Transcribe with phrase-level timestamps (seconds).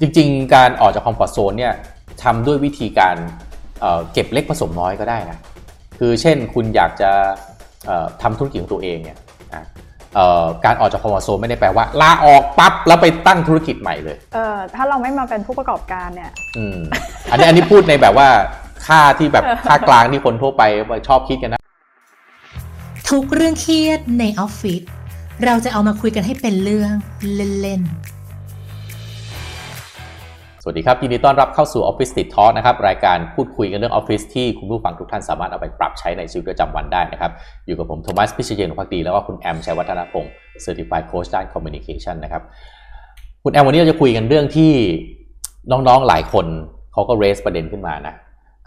[0.00, 1.74] จริงๆ การออกจาก comfort zone เนี่ย
[2.22, 5.38] ทำด้วยวิธีการเก็บเล็กผสมน้อยก็ได้นะ
[5.98, 7.10] คือเช่นคุณอยากจะ
[8.22, 9.18] ทำธุรกิจของตัวเองเนี่ย
[10.64, 16.78] การออกจาก comfort zone ไม่ได้แปลว่าลาออกปั๊บแล้วไปตั้งธุรกิจใหม่เลยเออถ้าเราไม่มาเป็นผู้ประกอบการเนี่ยอืม
[17.30, 18.28] อันนี้อันนี้พูดในแบบว่า
[18.86, 20.62] ค่าที่แบบค่ากลางที่คนทั่วไป
[21.08, 21.60] ชอบคิดกันนะ
[23.10, 24.82] ทุกเรื่องเครียดในออฟฟิศ
[25.44, 26.92] เราจะเอามาคุยกันให้เป็นเรื่อง
[27.62, 28.23] เล่นๆ
[30.66, 37.32] สวัสดีครับยินดีต้อนรับเข้าสู่ Office ติดทอนะครับรายการพูดคุยกันเรื่องออฟฟิศที่คุณผู้ฟังทุกท่านสามารถเอาไปปรับใช้ในชีวิตประจำวันได้นะครับ
[37.66, 40.32] อยู่กับผมโทมัสพิเชยนพักดี แล้วก็คุณแอมชัยวัฒนพงศ์
[40.64, 42.42] Certified Coach ด้าน Communication นะครับ
[43.44, 44.72] คุณแอมวันนี้เราจะคุยกันเรื่องที่
[45.70, 46.46] น้องๆหลายคน
[46.92, 48.14] เขาก็ raise ประเด็นขึ้นมานะ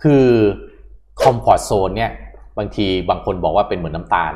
[0.04, 0.26] คือ
[1.22, 2.12] comfort zone เนี่ย
[2.58, 4.34] บางทีบางคนบอกว่าเป็นเหมือนน้ำตาล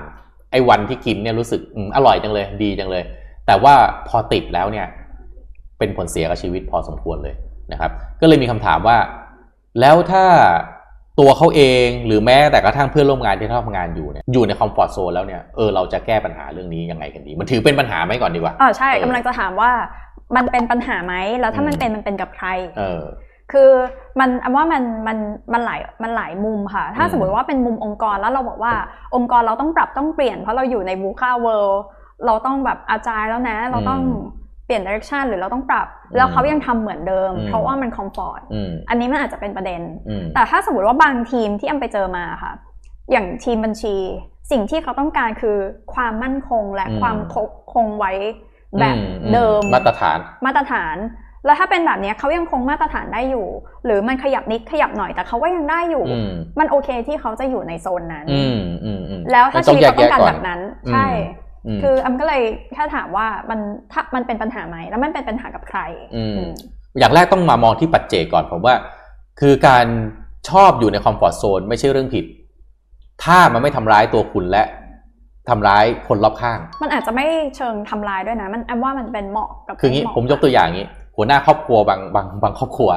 [0.51, 1.61] ไอ้วันที่กินเนี่ยรู้สึก
[1.95, 3.03] อร่อยจังเลยดีจังเลย
[3.45, 3.73] แต่ว่า
[4.07, 4.87] พอติดแล้วเนี่ย
[5.79, 7.35] เป็นผลเสียกับชีวิตพอสมควรเลย
[7.71, 8.97] นะครับ ก็เลยมีคำถามว่า
[9.79, 10.25] แล้วถ้า
[11.19, 19.71] ตัวเขาเองหรือแม้แต่กระทั่งเพื่อนร่วมงานที่ทำงานอยู่เนี่ยอยู่ในคอมฟอร์ทโซนแล้วเนี่ยเออเราจะแก้ปัญหาเรื่องนี้ยังไงกันดี มันถือเป็นปัญหาไหมก่อนดีกว่าอ๋อใช่กำลังจะถามว่า
[20.35, 23.01] มันเป็นปัญหาไหมแล้วถ้ามันเป็นมันเป็นกับใคร เออ
[23.51, 23.71] คือ
[24.19, 25.17] มันว่ามันมัน
[25.53, 28.73] มันหลายมันหลายมุมค่ะ ถ้าสมมติว่าเป็นมุมองค์กรแล้วเราบอกว่า
[29.15, 31.81] องค์กรเราต้องปรับต้องเปลี่ยน เพราะเราอยู่ในบูคาเวิลด์
[32.25, 34.01] เราต้องแบบอาจายแล้วนะ เราต้อง
[34.40, 34.40] ป
[34.71, 38.41] ลี่ยนดิเรกชันหรือเราต้องปรับ แล้วเขายังทำเหมือนเดิม เพราะว่ามันคอมฟอร์ต
[38.89, 39.81] อันนี้มันอาจจะเป็นประเด็น
[40.33, 42.53] แต่ถ้าสมมติว่าบางทีมที่อำไปเจอมาค่ะ
[43.11, 43.95] อย่างทีมบัญชี
[44.51, 45.57] สิ่งที่เขาต้องการคือ
[45.93, 47.17] ความมั่นคงและความ
[47.73, 48.11] คงไว้
[48.79, 48.97] แบบ
[49.33, 50.97] เดิมมาตรฐานมาตรฐาน
[51.45, 53.47] แล้วถ้าเป็นแบบนี้เขายังคงมาตรฐานได้อยู่
[53.85, 56.03] หรือมันขยับนิดขยับหน่อยแต่เขาก็ยังได้อยู่
[56.59, 58.25] มันโอเคที่เขาจะอยู่ในโซนนั้น
[59.31, 60.59] แล้วถ้าชีวิตเขาต้องการแบบนั้น
[60.93, 61.05] ใช่
[61.83, 62.41] คืออัมก็เลย
[62.73, 63.59] แค่ถามว่ามัน
[63.91, 65.79] ถ้ามันเป็นปัญหาไหมแล้วมันเป็นปัญหากับใคร
[66.99, 68.75] อย่างแรกต้องมามองที่ปัจเจกก่อนผมว่า
[69.39, 69.85] คือการ
[70.49, 72.25] ชอบอยู่ในคอมฟอร์ทโซนไม่ใช่เรื่องผิด
[73.23, 74.63] ถ้ามันไม่ทำร้ายตัวคุณและ
[75.49, 77.25] ทำร้ายคนรอบข้าง มันอาจจะไม่
[77.55, 82.89] เชิงทำร้ายด้วยนะ มันแอมว่ามันเป็นเหมาะกับคืองี้ผมยกตัวอย่างนี้ หัวหน้าครอบครัวบางบางบางครอบครัว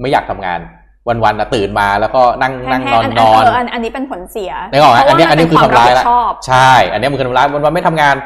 [0.00, 0.60] ไม่อยากทำงาน
[1.08, 3.42] วันๆนะตื่นมาแล้วก็นั่งนั่งนอนนอน
[3.74, 6.04] อันนี้เป็นผลเสียในก่อนอันนี้อันนี้คือทำร้ายแล้ว
[6.46, 8.16] ใช่ อันนี้มันคือทำร้ายวันๆไม่ทำงาน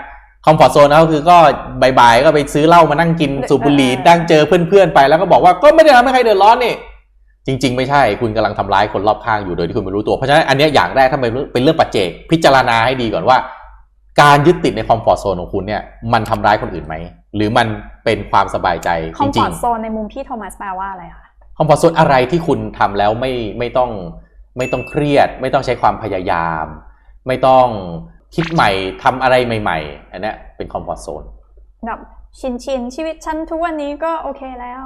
[0.47, 1.36] คอมฟอร์ทโซนก็คือก็
[2.00, 6.75] บ่ายๆก็ไปซื้อเหล้ามานั่งกินสูบบุหรี่นั่งเจอเพื่อนๆไปแล้วก็บอกว่าก็ไม่ได้ทำให้ใครเดือดร้อนนี่
[7.47, 13.36] จริง ๆ ไม่ใช่คุณกำลังทำร้ายคนรอบข้างอยู่โดยที่คุณไม่รู้ตัว เพราะฉะนั้นอันนี้อย่างแรกถ้าเป็นเรื่องปัจเจก พิจารณาให้ดีก่อนว่า
[14.22, 15.82] การยึดติดใน comfort zone ของคุณเนี่ย
[16.12, 16.94] มันทำร้ายคนอื่นไหม
[17.36, 17.66] หรือมัน
[18.04, 18.88] เป็นความสบายใจ
[19.19, 21.25] comfort zoneในมุมพี่โทมัสแปลว่าอะไรคะ
[21.59, 23.91] comfort zone อะไรที่คุณทำแล้วไม่ไม่ต้อง
[24.59, 26.67] ไม่ต้องเครียด ไม่ต้องใช้ความพยายาม
[27.27, 27.67] ไม่ต้อง
[28.34, 28.71] คิดใหม่
[29.03, 31.22] ทำอะไรใหม่ ๆ อันนี้เป็น comfort zone
[31.87, 31.99] แบบ
[32.41, 34.83] ชินชินชีวิตฉันทุกวันนี้ก็โอเคแล้ว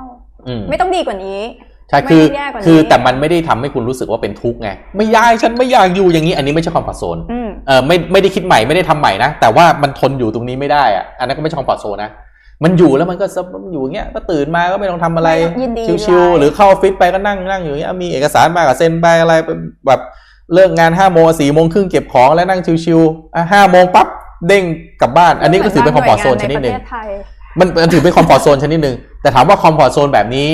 [0.68, 1.40] ไม่ต้องดีกว่านี้
[1.88, 2.24] ใช่คือ
[2.66, 7.18] คือแต่มันไม่ได้ทำให้คุณรู้สึกว่าเป็นทุกข์ไงไม่อยากฉันไม่อยากอยู่อย่างนี้ อันนี้ไม่ใช่ comfort zone
[7.66, 12.10] เออไม่ไม่ได้คิดใหม่ไม่ได้ทำใหม่นะแต่ว่ามันทนอยู่ตรงนี้ไม่ได้อะอันนั้นก็ไม่ใช่ comfort zone นะ
[12.64, 13.26] มันอยู่แล้วมันก็
[13.64, 15.30] มันอยู่อย่างเงี้ยก็ตื่นมาก็ไม่ต้องทำอะไร
[16.04, 19.34] ชิวๆหรือเข้าออฟฟิศไปก็นั่งนั่งอยู่อย่างเงี้ยมีเอกสารมาก็เซ็นไปอะไร
[19.86, 20.00] แบบ
[20.54, 24.08] เลิกงานห้าโมงสี่โมงครึ่งเก็บของแล้วนั่งชิวๆอะห้าโมงปั๊บ
[24.46, 24.64] เด้ง
[25.00, 26.74] กลับบ้าน อันนี้ก็ถือเป็น comfort zone ชนิดหนึ่ง
[27.58, 30.48] มันมันถือเป็น comfort zone ชนิดหนึ่งแต่ถามว่า comfort zone แบบนี้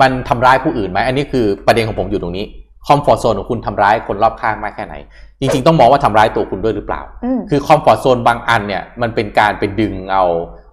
[0.00, 2.44] มันทำร้ายผู้อื่นไหมอันนี้คือประเด็นของผมอยู่ตรงนี้
[2.86, 4.94] comfort zone ของคุณทำร้ายคนรอบข้างมากแค่ไหน
[5.40, 7.00] จริงๆ ต้องมองว่าทำร้ายตัวคุณด้วยหรือเปล่า
[7.50, 10.24] คือ comfort zone บางอันเนี่ยมันเป็นการไปดึงเอา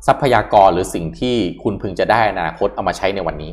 [0.07, 3.51] ทรัพยากรหรือสิ่งที่คุณพึงจะได้อนาคตเอามาใช้ในวันนี้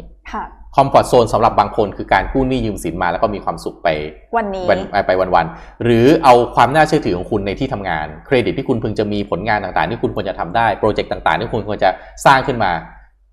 [0.77, 3.89] comfort zone สำหรับบางคนคือการกู้หนี้ยืมสินมาแล้วก็มีความสุขไป
[4.37, 4.65] วันนี้
[5.07, 11.91] ไปวันๆหรือเอาความน่าเชื่อถือของคุณในที่ทำงาน เครดิตที่คุณพึงจะมีผลงานต่างๆ ที่คุณควรจะทำได้โปรเจกต์ต่างๆ ที่คุณควรจะ
[12.27, 12.71] สร้างขึ้นมา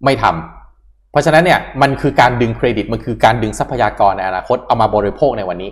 [0.06, 5.72] ไม่ทำเพราะฉะนั้นเนี่ยมันคือการดึงเครดิตมันคือการดึงทรัพยากรในอนาคตเอามาบริโภคในวันนี้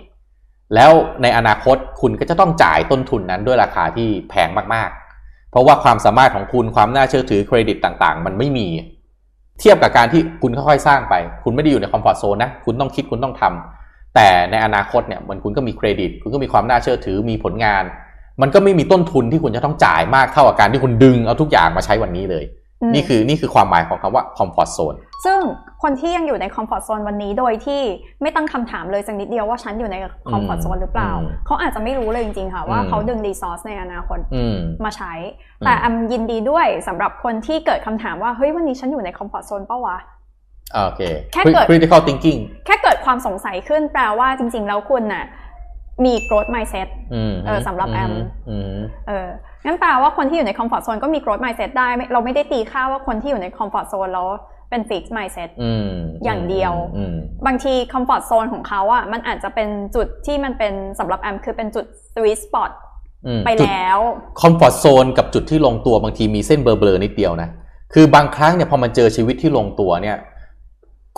[0.74, 5.03] แล้วในอนาคตคุณก็จะต้องจ่ายต้นทุนนั้นด้วยราคาที่แพงมากๆ
[5.54, 8.66] เพราะว่าความสามารถของคุณความน่าเชื่อถือเครดิตต่างๆ มันไม่มี
[9.60, 17.84] เทียบกับการที่คุณค่อยๆสร้างไป คุณไม่ได้อยู่ใน comfort zone นะคุณต้องคิดคุณต้องทำแต่ในอนาคตเนี่ยมันคุณก็มีเครดิต คุณก็มีความน่าเชื่อถือมีผลงาน
[18.42, 22.44] มันก็ไม่มีต้นทุนที่คุณจะต้องจ่ายมากเท่ากับการที่คุณดึงเอาทุกอย่างมาใช้วันนี้เลย
[22.92, 24.94] นี่คือนี่คือความหมายของคำว่า comfort zone
[25.24, 25.40] ซึ่ง
[25.82, 27.80] คนที่ยังอยู่ใน comfort zone วันนี้โดยที่
[28.22, 29.96] ไม่ตั้งคำถามเลยสักนิดเดียวว่าฉันอยู่ใน
[30.30, 31.12] comfort zone หรือเปล่า
[31.46, 34.18] เขาอาจจะไม่รู้เลยจริงๆค่ะว่าเขาดึง resource ในอนาคต
[34.84, 35.12] มาใช้
[35.64, 39.98] แต่แอมยินดีด้วยสำหรับคนที่เกิดคำถามว่าเฮ้ยวันนี้ฉันอยู่ใน comfort zone เปล่าวะ
[40.74, 41.02] โอเค
[41.32, 45.24] แค่เกิด critical thinking แค่เกิดความสงสัยขึ้นแปลว่าจริง ๆ แล้วคุณน่ะ
[46.04, 46.88] มี growth mindset
[47.46, 48.12] เออสำหรับแอม
[49.08, 49.28] เออ
[49.64, 54.28] งั้นแปลว่าคนที่อยู่ใน comfort zone ก็มี growth mindset ได้ เราไม่ได้ตีค่าว่าคนที่อยู่ใน comfort zone แล้ว
[54.68, 55.90] ไปเป็น fixed mindset อืม
[56.24, 57.14] อย่างเดียวอืม
[57.46, 62.70] บางที comfort zone ของเขาอะมันอาจจะเป็นจุดที่มันเป็นสำหรับแอมคือเป็นจุด sweet spot
[63.26, 64.00] อืมไปจุดแล้ว
[64.40, 67.48] คอมฟอร์ z โซนกับจุดที่ลงตัวบางทีมีเส้นเบลอๆนิดเดียวนะ
[67.94, 70.18] คือบางครั้งเนี่ยพอมันเจอชีวิตที่ลงตัวเนี่ย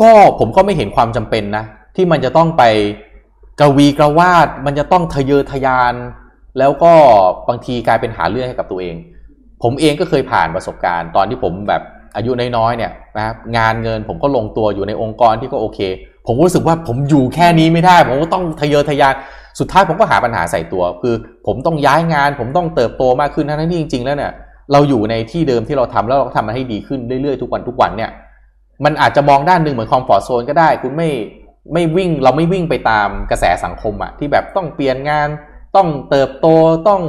[0.01, 1.65] ก็ผมก็ไม่เห็นความจำเป็นนะ
[1.97, 2.63] ที่มันจะต้องไป
[3.61, 5.95] กวีกระวาดมันจะต้องทะเยอทะยาน
[6.59, 6.93] แล้วก็
[7.49, 8.95] บางทีกลายเป็นหาเรื่องให้กับตัวเอง
[9.63, 11.83] ผมเองก็เคยผ่านประสบการณ์ ตอนที่ผมแบบ
[12.17, 15.81] อายุน้อยๆเนี่ยนะครับงานเงินผมก็ลงตัวอยู่ในองค์กรที่ก็โอเค
[16.27, 19.15] ผมรู้สึกว่าผมอยู่แค่นี้ไม่ได้ ผมก็ต้องทะเยอทะยาน
[19.59, 21.15] สุดท้ายผมก็หาปัญหาใส่ตัว คือ
[21.47, 24.33] ผมต้องย้ายงาน ผมต้องเติบโตมากขึ้นทั้งที่จริง ๆ แล้วเนี่ย
[24.73, 28.11] เราอยู่ในที่เดิมที่เราทำแล้วเราก็ทำมันให้ดีขึ้นเรื่อยๆทุกวันทุกวันเนี่ย
[28.85, 31.09] มันอาจจะมองด้านหนึ่งเหมือน comfort zone ก็ได้ คุณไม่
[31.73, 35.29] ไม่วิ่งเราไม่วิ่งไปตามกระแสสังคมอะที่แบบต้องเปลี่ยนงาน
[35.77, 36.47] ต้องเติบโต
[36.89, 37.03] ต้อง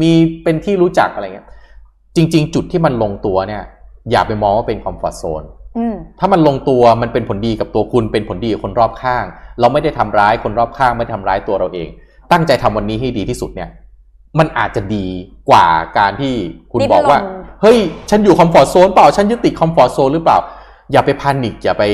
[0.00, 0.12] มี
[0.42, 1.48] เป็นที่รู้จักอะไรเงี้ย
[2.16, 3.62] จริง ๆ จุดที่มันลงตัวเนี่ย
[4.10, 5.42] อย่าไปมองว่าเป็น comfort zone
[5.78, 9.24] อืมถ้ามันลงตัวมันเป็นผลดีกับตัวคุณเป็นผลดีกับคนรอบข้าง
[9.60, 11.88] เราไม่ได้ทำร้ายคนรอบข้างไม่ได้ทำร้ายตัวเราเอง
[12.32, 13.70] ตั้งใจทำวันนี้ให้ดีที่สุดเนี่ย
[14.38, 15.06] มันอาจจะดี
[15.50, 15.66] กว่า
[15.98, 16.34] การที่
[16.70, 17.24] คุณดิ้นบอกว่ารน
[17.62, 17.78] เฮ้ย
[18.10, 20.38] ฉันอยู่ comfort zone เปล่า ฉันยึดติด comfort zone หรือเปล่า
[20.92, 21.84] อย่าไป panic อย่าไป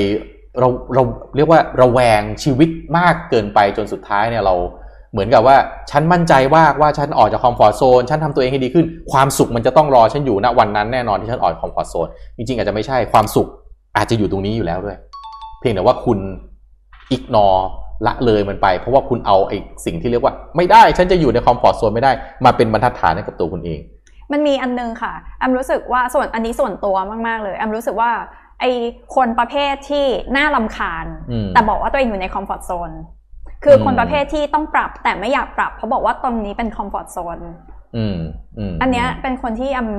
[0.60, 1.02] เราเรา
[1.36, 2.68] เรียกว่าระแวงชีวิต
[2.98, 4.54] มากเกินไปจนสุดท้ายเนี่ยเรา
[5.12, 5.56] เหมือนกับว่า
[5.90, 13.48] ฉันมั่นใจว่าว่าฉันออกจาก comfort zone ฉันทำตัวเองให้ดีขึ้น ความสุขมันจะต้องรอฉันอยู่ณวันนั้นแน่นอนที่ฉันออกจาก comfort zone จริงๆอาจจะไม่ใช่ความสุข
[13.96, 14.96] อาจจะอยู่ตรงนี้อยู่แล้วด้วย
[15.60, 16.18] เพียงแต่ว่าคุณ
[17.12, 17.46] ignore
[18.06, 22.12] ละเลยมันไป เพราะว่าคุณเอาไอ้สิ่งที่เรียกว่า ไม่ได้ฉันจะอยู่ใน comfort zone ไม่ได้
[22.44, 23.80] มาเป็นบรรทัดฐานให้กับตัวคุณเอง
[24.32, 26.96] มันมีอันนึงค่ะแอมรู้สึกว่าส่วนอันนี้ส่วนตัว
[27.26, 28.10] มากๆเลยแอมรู้สึกว่า
[28.62, 28.66] ไอ
[29.16, 30.06] คนประเภทที่
[30.36, 32.90] น่ารำคาญอืมแต่บอกว่าตัวเองอยู่ใน comfort zone
[33.64, 37.38] คืออมคนประเภทที่ต้องปรับแต่ไม่อยากปรับ เพราะบอกว่าตรงนี้เป็น comfort zone
[37.96, 38.18] อืม
[38.58, 39.90] อืมอันเนี้ยเป็นคนที่แอม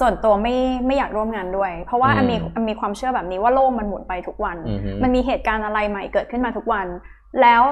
[0.00, 0.54] ส่วนตัวไม่
[0.86, 6.86] ไม่อยากร่วมงานด้วย เพราะว่าอืมแอมมีแอมมีความเชื่อแบบนี้ว่าโลกมันหมุนไปทุกวันอือฮึมันมีเหตุการณ์อะไรใหม่เกิดขึ้นมาทุกวัน
[7.42, 7.62] แล้ว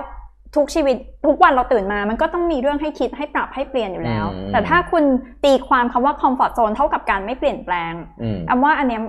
[0.56, 0.96] ทุกชีวิต
[1.26, 5.04] ทุกวันเราตื่นมา มันก็ต้องมีเรื่องให้คิดให้ปรับให้เปลี่ยนอยู่แล้วอืมแต่ถ้าคุณ
[5.44, 7.92] ตีความคำว่าคอมฟอร์ z โซนเท่ากับการไม่เปลี่ยนแปลง
[8.22, 9.02] อืมแอมว่าอันเนี้ย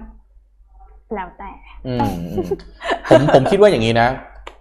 [1.15, 1.51] แล้วแต่
[1.87, 2.47] อืมอืม
[3.09, 4.09] ผมผมคิดว่าอย่างนี้นะ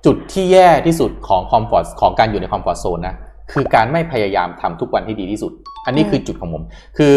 [0.06, 3.14] จุดที่แย่ที่สุดของ comfort ของการอยู่ใน comfort zone นะ
[3.52, 5.52] คือการไม่พยายามทำทุกวันให้ดีที่สุด
[5.86, 6.62] อันนี้อืมคือจุดของผม
[6.98, 7.16] คือ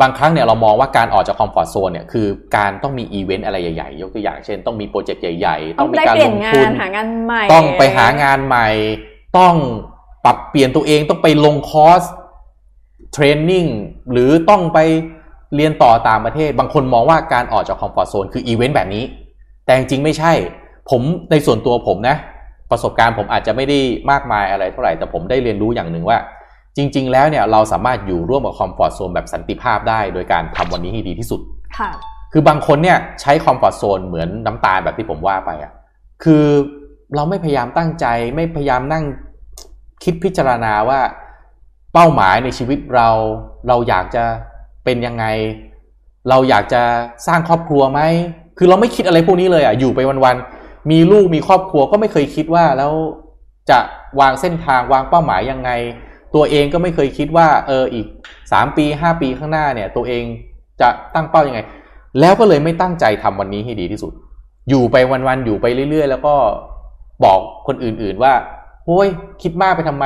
[0.00, 2.26] บางครั้งเนี่ยเรามองว่าการออกจาก comfort zone เนี่ยคือ
[2.56, 8.68] การต้องมีอีเวนต์อะไรใหญ่ๆ ยกตัวอย่างเช่น ต้องมีโปรเจกต์ใหญ่ๆ ต้ต้อองงมีได้การเปลี่ลยนงงาทุนนหางานใหม่ ต้องไปหางานใหม่
[9.38, 9.54] ต้อง
[10.24, 12.02] ปรับเปลี่ยนตัวเองต้องไปลงคอร์ส
[13.12, 13.66] training
[14.12, 14.78] หรือต้องไป
[15.56, 19.04] เรียนต่อต่างประเทศ บางคนมองว่าการออกจากคอมฟอร์ z โซนคืออีเวนต์แบบนี้
[19.64, 20.32] แต่จริงไม่ใช่
[20.90, 22.16] ผมในส่วนตัวผมนะ
[22.70, 23.78] ประสบการณ์ผมอาจจะไม่ได้
[24.10, 26.18] มากมายอะไรเท่าไหร่ แต่ผมได้เรียนรู้อย่างหนึ่งว่า
[26.76, 31.40] จริง ๆ แล้วเนี่ยเราสามารถอยู่ร่วมกับคอมฟอร์ z โซนแบบสันติภาพได้ โดยการทำวันนี้ให้ดีที่สุด
[31.78, 31.90] ค่ะ
[32.32, 35.72] คือบางคนเนี่ยใช้คอมฟอร์ z โซนเหมือนน้ำตาลแบบที่ผมว่าไปอะ่ะ
[36.24, 36.44] คือ
[37.14, 39.04] เราไม่พยายามตั้งใจไม่พยายามนั่ง
[40.04, 41.00] คิดพิจารณาว่า
[41.94, 43.08] เป้าหมายในชีวิตเรา
[43.68, 44.24] เราอยากจะ
[44.84, 45.24] เป็นยังไง
[46.28, 46.82] เราอยากจะ
[47.26, 48.00] สร้างครอบครัวไหม
[48.58, 52.92] คือเราไม่คิดอะไรพวกนี้เลยอะอยู่ไปวันๆมีลูกมีครอบครัวก็ไม่เคยคิดว่าแล้ว
[53.70, 53.78] จะ
[54.20, 55.70] วางเส้นทางวางเป้าหมายยังไง
[56.34, 58.06] ตัวเองก็ไม่เคยคิดว่า เอออีก
[58.52, 60.24] สามปีห้าปีข้างหน้าเนี่ย ตัวเอง
[60.80, 61.60] จะตั้งเป้ายังไง
[62.20, 64.12] แล้วก็เลยไม่ตั้งใจทำวันนี้ให้ดีที่สุด
[64.68, 66.34] อยู่ไปวันๆอยู่ไปเรื่อย ๆ แล้วก็
[67.24, 68.34] บอกคนอื่นๆว่า
[68.86, 69.08] โอ้ย
[69.42, 70.04] คิดมากไปทำไม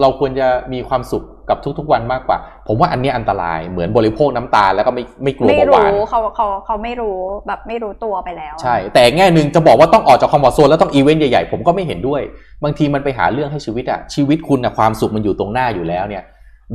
[0.00, 12.22] เราควรจะมีความสุข กับทุกๆวันมากกว่า ผมว่าอันเนี้ยอันตรายเหมือนบริโภคน้ำตาลแล้วก็ไม่ไม่กลัวไม่เบาหวานรู้เขาเขาเขาไม่รู้แบบไม่รู้ตัวไปแล้ว ใช่ แต่แง่หนึ่งจะบอกว่าต้องออกจากคอมฟอร์ทโซนแล้วต้องอีเวนต์ใหญ่ๆ ผมก็ไม่เห็นด้วย
[12.64, 16.22] บางทีมันไปหาเรื่องให้ชีวิตอะชีวิตคุณอะความสุขมันอยู่ตรงหน้าอยู่แล้วเนี่ย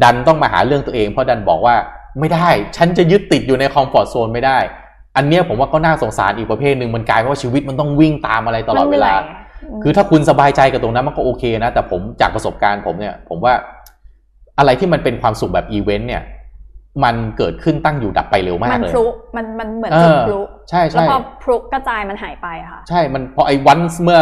[0.04, 1.76] ดันต้องมาหาเรื่องตัวเองเพราะดันบอกว่า
[2.20, 4.60] ไม่ได้ ฉันจะยึดติดอยู่ใน comfort zone ไม่ได้
[5.18, 13.54] อันเนี้ยผมว่าก็น่าสงสารอีกประเภทหนึ่งมันกลายเป็นว่าชีวิตมันต้องวิ่งตามอะไรตลอดเวลามันเหนื่อยคือถ้าคุณสบายใจกับตรงนั้นมันก็โอเคนะ แต่ผมจากประสบการณ์ผมเนี่ย ผมว่า
[14.60, 16.24] อะไรที่มันเป็นความสุขแบบอีเวนต์เนี่ย
[17.04, 20.40] มันเกิดขึ้นตั้งอยู่ดับไปเร็วมากมันเลยพลุมันมันเหมือนเอจุดอพลุ
[20.70, 24.22] ใช่แล้วใช่พอพลุกระจายมันหายไปอะค่ะ ใช่มันพอไอ้วันเมื่อ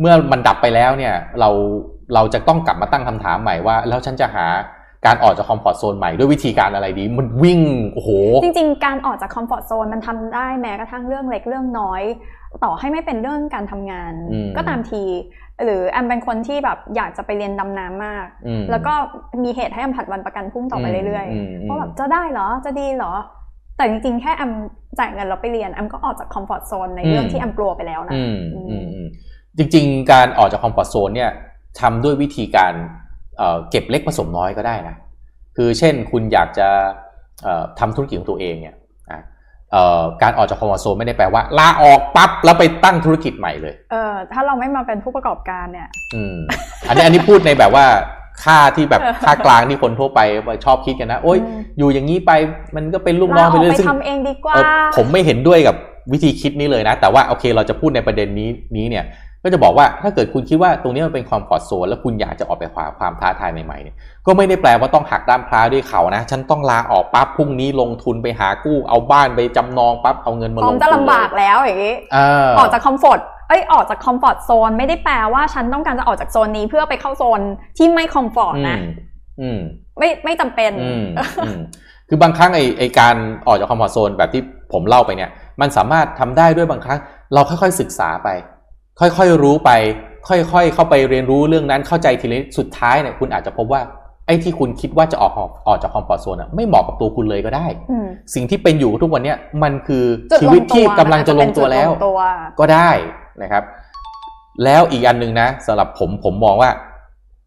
[0.00, 1.50] เมื่อมันดับไปแล้วเนี่ย เรา
[2.14, 4.46] เราจะต้องกลับมาตั้งคำถามใหม่ว่า แล้วฉันจะหา
[5.06, 7.60] การออกจาก comfort zone ใหม่ด้วยวิธีการอะไรดี มันวิ่ง
[7.92, 8.10] โอ้โห
[8.42, 12.02] จริง ๆ การออกจากคอมฟอร์ z โซนมันทำได้แม้กระทั่งเรื่องเล็กเรื่องน้อย
[12.64, 15.02] ต่อให้ไม่เป็นเรื่องการทำงานอืมก็ตามที
[15.64, 18.94] หรือแอมเป็นคนที่แบบอยากจะไปเรียนดำน้ำมากอืมแล้วก็
[19.44, 23.12] มีเหตุให้แอมผัดวันประกันพรุ่งต่อไปเรื่อยอืมๆว่าแบบจะได้เหรอจะดีเหรอ
[23.76, 24.52] แต่จริงๆแค่แอม
[24.98, 29.08] จ่ายเงินเราไปเรียนแอมก็ออกจากคอมฟอร์ z โซนในเรื่องอืมที่แอมกลัวไปแล้วนะอืมอืมอืมอืม
[29.56, 31.30] จริง ๆ การออกจาก comfort zone เนี่ย
[31.80, 32.74] ทำด้วยวิธีการ
[33.38, 34.94] เอ่อเก็บเล็กผสมน้อยก็ได้นะ
[35.56, 36.68] คือเช่นคุณอยากจะ
[37.42, 38.76] เอ่อทำธุรกิจของตัวเองเนี่ย
[39.10, 39.20] อะ
[40.22, 46.36] การออกจาก comfort zone ไม่ได้แปลว่าลาออกปั๊บแล้วไปตั้งธุรกิจใหม่เลย เออถ้าเราไม่มาเป็นผู้ประกอบการเนี่ยอืม
[46.88, 47.86] อันนี้อันนี้พูดในแบบว่า
[48.44, 50.20] ค่าที่แบบค่ากลางที่คนทั่วไป
[50.64, 51.38] ชอบคิดกันนะโอ้ย
[51.78, 52.32] อยู่อย่างนี้ไป
[52.76, 54.56] มันก็เป็นลูกน้องไปเลยซึ่งทำเองดีกว่า
[54.96, 55.76] ผมไม่เห็นด้วยกับ
[56.12, 59.04] วิธีคิดนี้เลยนะ แต่ว่าโอเคเราจะพูดในประเด็นนี้นี้เนี่ย
[59.46, 71.94] ก็จะบอกว่าถ้าเกิดคุณคิดว่าตรงนี้มันเป็น comfort zone แล้วคุณอยากจะออกไปความความท้าทายใหม่ๆเนี่ยก็ไม่ได้แปลว่าต้องหักด้ามพร้าด้วยเข่านะ ฉันต้องลาออกปั๊บพรุ่งนี้ลงทุนไปหากู้เอาบ้านไปจำนองปั๊บเอาเงินมาลงทุนจะลำบากแล้วอย่างนี้
[72.58, 77.40] ออกจาก comfort เอ้ยออกจาก comfort zone ไม่ได้แปลว่าฉันต้องการจะออกจากโซนนี้เพื่อไปเข้าโซน
[77.78, 78.78] ที่ไม่ comfort นะ
[79.98, 80.72] ไม่ไม่จำเป็น
[82.08, 86.98] คือบางครั้งไอไอการออกจาก comfort zone แบบที่ผมเล่าไปเนี่ย มันสามารถทำได้ด้วยบางครั้ง
[87.34, 88.28] เราค่อยๆศึกษาไป
[89.00, 89.70] ค่อยๆรู้ไป
[90.28, 93.80] ค่อยๆ เข้าไปเรียนรู้เรื่องนั้นเข้าใจทีนี้สุดท้ายเนี่ยคุณอาจจะพบว่า
[94.26, 95.32] ไอ้ที่คุณคิดว่าจะออก
[95.66, 97.66] ออกจาก comfort zone อะไม่เหมาะกับตัวคุณเลยก็ได้
[98.34, 100.04] สิ่งที่เป็นอยู่ทุกวันนี้มันคือ
[100.40, 101.90] ชีวิตที่กำลังจะลงตัวแล้ว
[102.60, 102.90] ก็ได้
[103.42, 103.64] นะครับ
[104.64, 106.70] แล้วอีกอันหนึ่งนะสำหรับผมผมมองว่า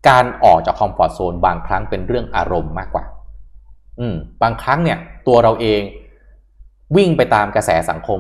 [0.10, 3.04] การออกจากคอมฟอร์ทโซนบางครั้งเป็นเรื่องอารมณ์มากกว่า
[4.00, 5.82] อืม บางครั้งเนี่ย ตัวเราเอง
[6.96, 8.20] วิ่งไปตามกระแสสังคม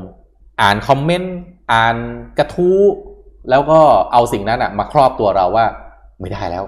[0.61, 1.35] อ่านคอมเมนต์
[1.71, 1.95] อ่าน
[2.37, 2.79] กระทู้
[3.49, 3.79] แล้วก็
[4.13, 5.65] เอาสิ่งนั้นอะมาครอบตัวเราว่า
[6.19, 6.63] ไม่ได้แล้ว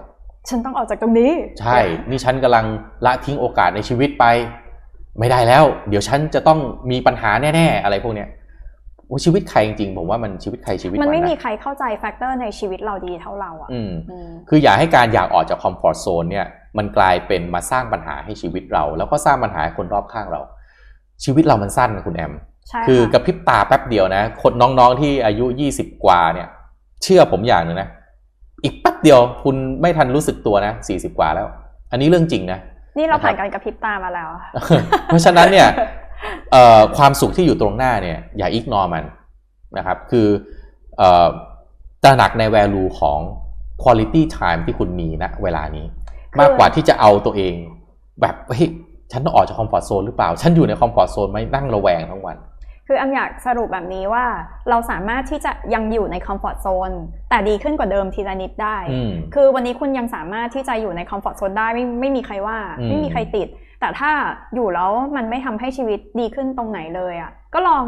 [0.49, 1.77] ฉันต้องออกจากตรงนี้ ใช่
[2.09, 2.65] นี่ฉันกำลัง
[3.05, 4.25] ละทิ้งโอกาสในชีวิตไป
[5.19, 6.59] ไม่ได้แล้ว เดี๋ยวฉันจะต้อง
[6.91, 8.29] มีปัญหาแน่ ๆ อะไรพวกเนี้ย
[9.25, 13.69] ชีวิตใครจริงๆผมว่ามันชีวิตใครชีวิตมันไม่มีใใครเข้าใจ factor ในชีวิตเราดีเท่าเราอะ
[14.49, 16.47] คืออย่าให้การอยากออกจาก comfort zone เนี่ย
[16.77, 20.41] มันกลายเป็นมาสร้างปัญหาให้ชีวิตเรา แล้วก็สร้างปัญหาคนรอบข้างเรา
[21.23, 22.33] ชีวิตเรามันสั้นนะคุณแอม
[22.87, 26.47] คือกระพริบตาแป๊บเดียวนะ คนน้องๆที่อายุยี่สิบกว่าเนี่ย
[27.03, 27.89] เชื่อผมอย่างหนึ่งนะ
[28.63, 31.47] อีกแป๊บเดียวคุณไม่ทันรู้สึกตัวนะสี่สิบกว่าแล้ว
[31.91, 32.59] อันนี้เรื่องจริงนะ
[32.97, 34.29] นี่เราผ่านการกระพริบตามาแล้ว
[35.07, 35.67] เพราะฉะนั้นเนี่ย
[36.97, 39.03] ความสุขที่อยู่ตรงหน้าเนี่ย อย่า ignore มัน
[39.77, 40.27] นะครับ คือ
[42.03, 43.19] ตระหนักใน value ของ
[43.83, 45.85] quality time ที่คุณมีณเวลานี้
[46.39, 47.53] มากกว่าที่จะเอาตัวเอง
[48.21, 48.69] แบบเฮ้ย
[49.11, 52.37] ฉันต้องออกจาก comfort zone หรือเปล่า ฉันอยู่ใน comfort zone ไหมนั่งระแวงทั้งวัน
[52.93, 54.25] คือแอมอยากสรุปแบบนี้ว่า
[54.69, 56.91] เราสามารถที่จะยังอยู่ใน comfort zone
[57.29, 58.77] แต่ดีขึ้นกว่าเดิมทีละนิดได้
[59.33, 62.57] คือวันนี้คุณยังสามารถที่จะอยู่ใน comfort zone ได้ไม่ไม่มีใครว่า
[62.89, 63.47] ไม่มีใครติด
[63.79, 64.11] แต่ถ้า
[64.55, 67.85] อยู่แล้วมันไม่ทำให้ชีวิตดีขึ้นตรงไหนเลยอะ่ะก็ลอง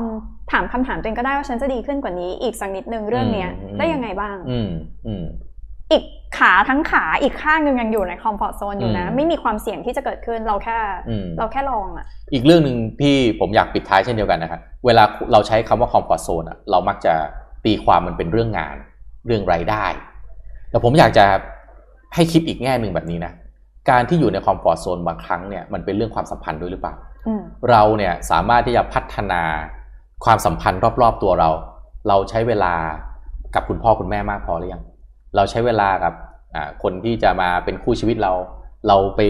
[0.52, 4.36] ถามคำถามตัวเองก็ได้ว่าฉันจะดีขึ้นกว่านี้อีกสักนิดนึงเรื่องเนี้ยได้ยังไงบ้าง
[5.92, 6.04] อีก
[6.38, 10.78] ขาทั้งขาอีกข้างหนึ่งยังอยู่ใน comfort zone อยู่นะ ไม่มีความเสี่ยงที่จะเกิดขึ้นเราแค่
[11.38, 17.14] เราแค่ลองอะ อีกเรื่องหนึ่งที่ผมอยากปิดท้ายเช่นเดียวกันนะครับเวลาเราใช้คำว่า comfort zone อะเรามักจะ
[17.66, 18.76] ตีความมันเป็นเรื่องงาน
[19.28, 19.86] เรื่องรายได้
[20.70, 21.26] แต่ผมอยากจะ
[22.16, 23.34] ให้คิดอีกแง่หนึ่งแบบนี้นะ
[23.90, 26.94] การที่อยู่ใน comfort zone บางครั้งเนี่ยมันเป็นเรื่องความสัมพันธ์ด้วยหรือเปล่า
[27.70, 29.42] เราเนี่ยสามารถที่จะพัฒนา
[30.26, 31.50] ความสัมพันธ์รอบๆตัวเรา
[32.08, 32.74] เราใช้เวลา
[33.56, 34.84] กับคุณพ่อคุณแม่มากพอหรือยัง
[35.36, 36.14] เราใช้เวลากับ
[36.84, 38.34] คนที่จะมาเป็นคู่ชีวิตเรา
[38.88, 39.22] เราไป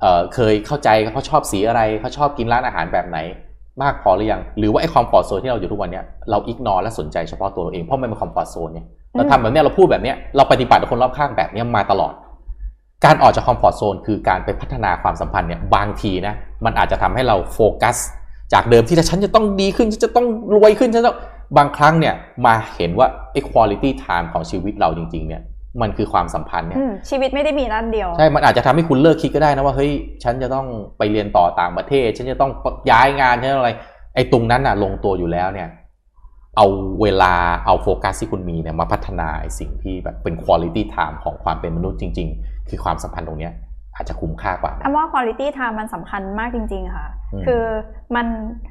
[0.00, 3.18] เเคยเข้าใจเขาชอบสีอะไรเขาชอบกินร้านอาหารแบบไหน
[3.82, 12.12] มากพอหรือยัง หรือว่าไอ้ comfort zone ที่เราอยู่ทุกวันเนี้ยเรา ignore และสนใจเฉพาะตัวเราเองเพราะมันเป็น comfort zone เนี่ยเราทำแบบนี้เราพูดแบบนี้เราปฏิบัติกับคนรอบข้างแบบนี้มาตลอด
[13.04, 16.34] การออกจาก comfort zone คือการไปพัฒนาความสัมพันธ์เนี่ยบางทีนะ
[16.64, 17.96] มันอาจจะทำให้เราโฟกัส
[18.52, 21.12] จากเดิมที่ฉันจะต้องดีขึ้นฉันจะต้องรวยขึ้นฉันจะ
[21.56, 22.14] บางครั้งเนี่ย
[22.46, 25.42] มาเห็นว่าไอ้ quality time ของชีวิตเราจริง ๆ เนี่ย
[25.82, 26.78] มันคือความสัมพันธ์เนี่ย
[27.10, 29.92] ชีวิตไม่ได้มีด้านเดียว ใช่ มันอาจจะทำให้คุณเลิกคิดก็ได้นะว่าเฮ้ย
[30.22, 30.66] ฉันจะต้อง
[30.98, 32.50] ไปเรียนต่อต่างประเทศ ฉันจะต้อง
[32.90, 33.70] ย้ายงานฉันอะไร
[34.14, 35.68] ไอ้ตรงนั้นอะลงตัวอยู่แล้วเนี่ย
[36.56, 36.66] เอา
[37.02, 37.34] เวลา
[37.66, 39.28] เอาโฟกัสที่คุณมีเนี่ยมาพัฒนา
[39.60, 43.52] สิ่งที่แบบเป็น quality time ของความเป็นมนุษย์จริง ๆ คือความสัมพันธ์ตรงเนี้ย
[43.96, 47.06] อาจจะคุ้มค่ากว่าอแอมว่า quality time มันสำคัญมากจริง ๆ ค่ะ
[47.46, 47.62] คือ
[48.16, 48.26] มันแ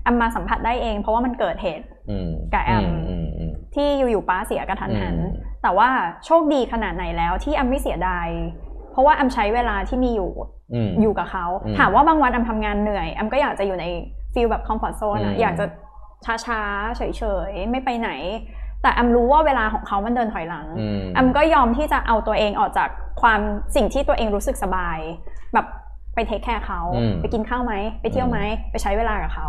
[0.06, 1.86] อมมาสัมผัสได้เอง เพราะว่ามันเกิดเหตุ
[2.54, 2.86] กับแอม
[3.76, 5.16] ที่อยู่ๆป้าเสียกระทันหัน
[5.64, 5.90] แต่ว่า
[6.26, 8.28] โชคดีขนาดไหนแล้วที่แอมไม่เสียดาย
[8.92, 10.32] เพราะว่าแอมใช้เวลาที่มีอยู่
[11.02, 11.46] อยู่กับเขา
[11.78, 13.86] ถามว่าบางวันแอมทำงานเหนื่อยแอมก็อยากจะอยู่ใน
[14.34, 15.66] feel แบบ comfort zone อะอยากจะ
[16.46, 18.10] ช้าๆเฉยๆไม่ไปไหน
[18.82, 20.66] แต่แอมรู้ว่าเวลาของเขามันเดินถอยหลัง
[21.14, 22.90] แอมก็ยอมที่จะเอาตัวเองออกจาก
[23.22, 23.40] ความ
[23.76, 24.98] สิ่งที่ตัวเองรู้สึกสบาย
[25.54, 25.66] แบบ
[26.16, 26.82] ไป take care เขา
[27.22, 28.40] ไปกินข้าวไหมไปเที่ยวไหม
[28.72, 29.48] ไปใช้เวลากับเขา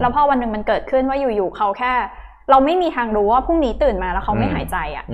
[0.00, 1.92] แล้วพอวันหนึ่งมันเกิดขึ้นว่าอยู่ๆเขาแค่
[2.50, 5.04] เราไม่มีทางรู้ว่าพรุ่งนี้ตื่นมาแล้วเขาไม่หายใจอะ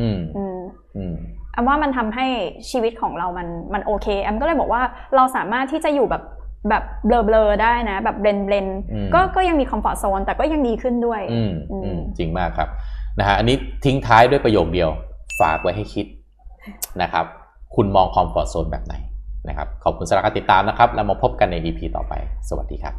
[1.52, 2.26] แอมว่ามันทำให้
[2.70, 4.82] ชีวิตของเรามันมันโอเคแอมก็เลยบอกว่า
[5.16, 6.22] เราสามารถที่จะอยู่แบบ
[6.68, 8.66] แบบ blend ๆได้นะ แบบ blend blend
[9.14, 11.20] ก็ก็ยังมี comfort zone แต่ก็ยังดีขึ้นด้วย
[12.18, 12.68] จริงมากครับ
[13.18, 14.90] นะฮะอันนี้ทิ้งท้ายด้วยประโยคเดียว
[15.40, 16.06] ฝากไว้ให้คิด
[17.02, 17.24] นะครับ
[17.74, 18.94] คุณมอง comfort zone แบบไหน
[19.48, 22.12] นะครับขอบคุณสำหรับการติดตามนะครับ แล้วมาพบกันใน EP ต่อไป
[22.48, 22.94] สวัสดีครับ